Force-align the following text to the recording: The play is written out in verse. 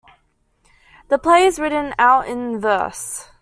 The 1.09 1.19
play 1.19 1.45
is 1.45 1.59
written 1.59 1.93
out 1.99 2.27
in 2.27 2.59
verse. 2.59 3.29